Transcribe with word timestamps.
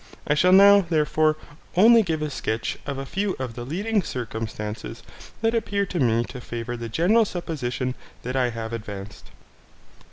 I 0.25 0.33
shall 0.33 0.51
now, 0.51 0.81
therefore, 0.81 1.37
only 1.75 2.01
give 2.01 2.23
a 2.23 2.31
sketch 2.31 2.79
of 2.87 2.97
a 2.97 3.05
few 3.05 3.35
of 3.37 3.53
the 3.53 3.63
leading 3.63 4.01
circumstances 4.01 5.03
that 5.41 5.53
appear 5.53 5.85
to 5.85 5.99
me 5.99 6.23
to 6.23 6.41
favour 6.41 6.75
the 6.75 6.89
general 6.89 7.23
supposition 7.23 7.93
that 8.23 8.35
I 8.35 8.49
have 8.49 8.73
advanced.) 8.73 9.29